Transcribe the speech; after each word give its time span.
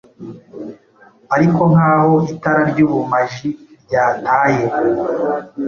Ariko 1.35 1.61
nkaho 1.71 2.13
itara 2.33 2.61
ryubumaji 2.71 3.47
ryataye 3.83 4.63